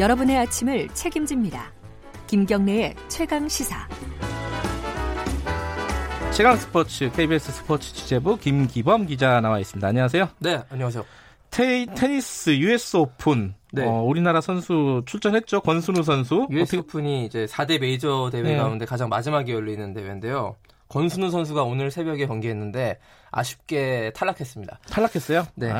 [0.00, 1.70] 여러분의 아침을 책임집니다.
[2.26, 3.86] 김경래의 최강 시사.
[6.32, 9.86] 최강 스포츠 KBS 스포츠 취재부 김기범 기자 나와 있습니다.
[9.86, 10.28] 안녕하세요.
[10.38, 11.04] 네, 안녕하세요.
[11.50, 13.84] 테, 테니스 US 오픈 네.
[13.84, 15.60] 어, 우리나라 선수 출전했죠.
[15.60, 16.46] 권순우 선수.
[16.50, 18.56] US 오픈이 이제 4대 메이저 대회 네.
[18.56, 20.56] 가운데 가장 마지막에 열리는 대회인데요.
[20.88, 22.98] 권순우 선수가 오늘 새벽에 경기했는데
[23.32, 24.78] 아쉽게 탈락했습니다.
[24.88, 25.46] 탈락했어요?
[25.56, 25.74] 네.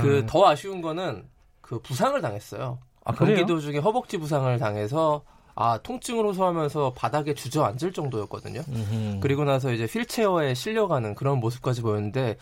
[0.00, 1.24] 그 더 아쉬운 거는
[1.60, 2.78] 그 부상을 당했어요.
[3.06, 5.22] 아, 경기 도 중에 허벅지 부상을 당해서
[5.54, 8.60] 아 통증을 호소하면서 바닥에 주저앉을 정도였거든요.
[8.68, 9.20] 음흠.
[9.20, 12.36] 그리고 나서 이제 휠체어에 실려가는 그런 모습까지 보였는데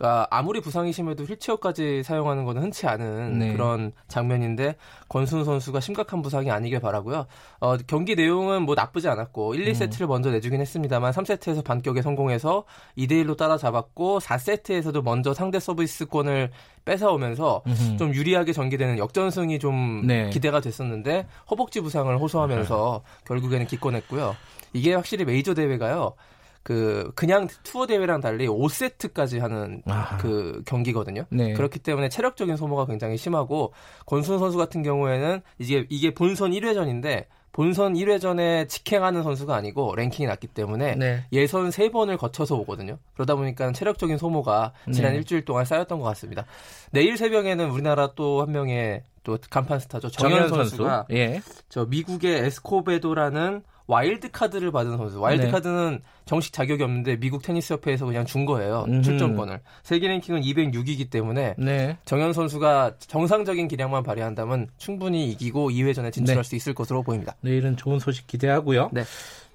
[0.00, 3.52] 그러니까 아무리 부상이 심해도 휠체어까지 사용하는 것은 흔치 않은 네.
[3.52, 4.76] 그런 장면인데
[5.10, 7.26] 권순 선수가 심각한 부상이 아니길 바라고요.
[7.60, 10.08] 어, 경기 내용은 뭐 나쁘지 않았고 1, 2세트를 음.
[10.08, 12.64] 먼저 내주긴 했습니다만 3세트에서 반격에 성공해서
[12.96, 16.50] 2대 1로 따라잡았고 4세트에서도 먼저 상대 서비스권을
[16.86, 17.96] 뺏어오면서 음흠.
[17.98, 20.30] 좀 유리하게 전개되는 역전승이 좀 네.
[20.30, 23.24] 기대가 됐었는데 허벅지 부상을 호소하면서 네.
[23.26, 24.34] 결국에는 기권했고요.
[24.72, 26.14] 이게 확실히 메이저 대회가요.
[26.62, 30.18] 그 그냥 투어 대회랑 달리 5세트까지 하는 아.
[30.18, 31.24] 그 경기거든요.
[31.30, 31.54] 네.
[31.54, 33.72] 그렇기 때문에 체력적인 소모가 굉장히 심하고
[34.06, 40.46] 권순 선수 같은 경우에는 이게 이게 본선 1회전인데 본선 1회전에 직행하는 선수가 아니고 랭킹이 낮기
[40.48, 41.24] 때문에 네.
[41.32, 42.98] 예선 3번을 거쳐서 오거든요.
[43.14, 45.18] 그러다 보니까 체력적인 소모가 지난 네.
[45.18, 46.44] 일주일 동안 쌓였던 것 같습니다.
[46.92, 50.08] 내일 새벽에는 우리나라 또 한 명의 또 간판 스타죠.
[50.10, 51.14] 정현, 정현 선수가 선수?
[51.14, 51.42] 예.
[51.68, 55.20] 저 미국의 에스코베도라는 와일드 카드를 받은 선수.
[55.20, 55.50] 와일드 네.
[55.50, 58.84] 카드는 정식 자격이 없는데 미국 테니스 협회에서 그냥 준 거예요.
[58.86, 59.02] 음흠.
[59.02, 59.60] 출전권을.
[59.82, 61.98] 세계 랭킹은 206이기 때문에 네.
[62.04, 66.48] 정현 선수가 정상적인 기량만 발휘한다면 충분히 이기고 2회전에 진출할 네.
[66.48, 67.34] 수 있을 것으로 보입니다.
[67.40, 68.90] 내일은 좋은 소식 기대하고요.
[68.92, 69.02] 네.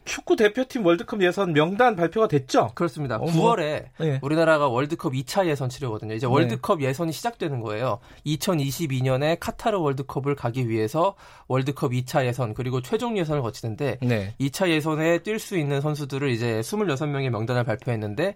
[0.05, 2.71] 축구 대표팀 월드컵 예선 명단 발표가 됐죠?
[2.75, 3.17] 그렇습니다.
[3.17, 4.19] 어, 9월에 네.
[4.21, 6.13] 우리나라가 월드컵 2차 예선 치르거든요.
[6.13, 6.85] 이제 월드컵 네.
[6.85, 7.99] 예선이 시작되는 거예요.
[8.25, 11.15] 2022년에 카타르 월드컵을 가기 위해서
[11.47, 14.33] 월드컵 2차 예선 그리고 최종 예선을 거치는데 네.
[14.39, 18.35] 2차 예선에 뛸 수 있는 선수들을 이제 26명의 명단을 발표했는데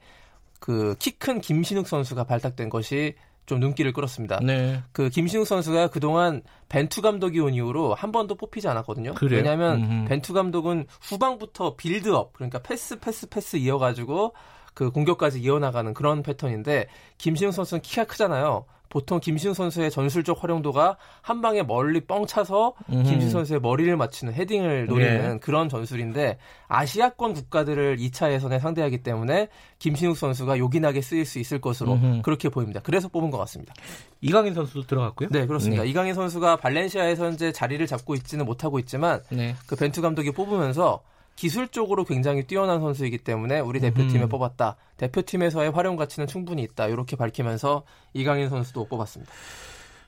[0.60, 3.16] 그 키 큰 김신욱 선수가 발탁된 것이
[3.50, 4.40] 좀 눈길을 끌었습니다.
[4.44, 4.84] 네.
[4.92, 9.16] 그 김신욱 선수가 그동안 벤투 감독이 온 이후로 한 번도 뽑히지 않았거든요.
[9.16, 9.38] 그래요?
[9.38, 10.06] 왜냐하면 음흠.
[10.08, 14.36] 벤투 감독은 후방부터 빌드업 그러니까 패스 패스 패스 이어가지고
[14.80, 18.64] 그 공격까지 이어나가는 그런 패턴인데 김신욱 선수는 키가 크잖아요.
[18.88, 23.04] 보통 김신 선수의 전술적 활용도가 한 방에 멀리 뻥 차서 음.
[23.04, 25.40] 김신 선수의 머리를 맞추는 헤딩을 노리는 예.
[25.40, 26.38] 그런 전술인데
[26.70, 32.22] 아시아권 국가들을 2차 예선에 상대하기 때문에 김신욱 선수가 요긴하게 쓰일 수 있을 것으로 음흠.
[32.22, 32.80] 그렇게 보입니다.
[32.82, 33.74] 그래서 뽑은 것 같습니다.
[34.22, 35.28] 이강인 선수도 들어갔고요?
[35.30, 35.84] 네, 그렇습니다.
[35.84, 35.90] 네.
[35.90, 39.56] 이강인 선수가 발렌시아에서 현재 자리를 잡고 있지는 못하고 있지만 네.
[39.68, 41.02] 그 벤투 감독이 뽑으면서
[41.40, 44.28] 기술적으로 굉장히 뛰어난 선수이기 때문에 우리 대표팀에 음.
[44.28, 44.76] 뽑았다.
[44.98, 46.88] 대표팀에서의 활용 가치는 충분히 있다.
[46.88, 47.84] 이렇게 밝히면서
[48.14, 49.32] 이강인 선수도 뽑았습니다.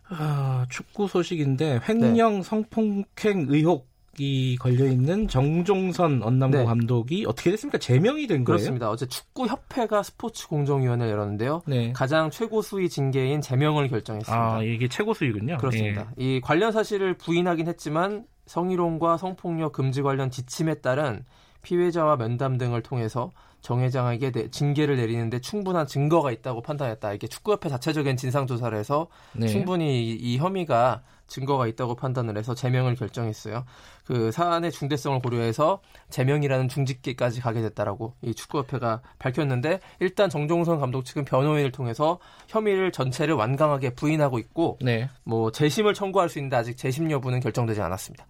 [0.09, 2.43] 아, 축구 소식인데 횡령 네.
[2.43, 6.65] 성폭행 의혹 이 걸려 있는 정종선 언남고 네.
[6.65, 7.77] 감독이 어떻게 됐습니까?
[7.77, 8.57] 제명이 된 거예요?
[8.57, 8.89] 그렇습니다.
[8.89, 11.61] 어제 축구 협회가 스포츠 공정위원회를 열었는데요.
[11.65, 11.93] 네.
[11.93, 14.55] 가장 최고 수위 징계인 제명을 결정했습니다.
[14.55, 15.55] 아, 이게 최고 수위군요.
[15.59, 16.11] 그렇습니다.
[16.17, 16.25] 네.
[16.25, 21.25] 이 관련 사실을 부인하긴 했지만 성희롱과 성폭력 금지 관련 지침에 따른
[21.61, 27.13] 피해자와 면담 등을 통해서 정 회장에게 징계를 내리는데 충분한 증거가 있다고 판단했다.
[27.13, 29.47] 이게 축구협회 자체적인 진상 조사를 해서 네.
[29.47, 33.63] 충분히 이, 이 혐의가 증거가 있다고 판단을 해서 제명을 결정했어요.
[34.03, 35.79] 그 사안의 중대성을 고려해서
[36.09, 43.35] 제명이라는 중직계까지 가게 됐다라고 이 축구협회가 밝혔는데 일단 정종선 감독 측은 변호인을 통해서 혐의를 전체를
[43.35, 45.07] 완강하게 부인하고 있고 네.
[45.23, 48.25] 뭐 재심을 청구할 수 있는데 아직 재심 여부는 결정되지 않았습니다.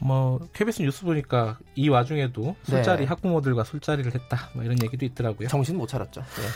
[0.00, 3.04] 뭐 KBS 뉴스 보니까 이 와중에도 술자리 네.
[3.06, 5.48] 학부모들과 술자리를 했다 뭐 이런 얘기도 있더라고요.
[5.48, 6.20] 정신 못 차렸죠.
[6.20, 6.46] 네.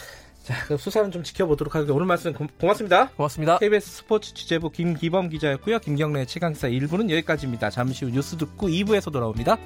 [0.43, 1.95] 자, 그럼 수사는 좀 지켜보도록 하겠습니다.
[1.95, 3.59] 오늘 말씀 고, 맙습니다 고맙습니다.
[3.59, 5.79] KBS 스포츠 취재부 김기범 기자였고요.
[5.79, 7.71] 김경래 최강사 1부는 여기까지입니다.
[7.71, 9.57] 잠시 후 뉴스 듣고 2부에서 돌아옵니다.